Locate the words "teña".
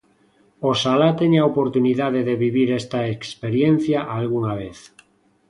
1.19-1.39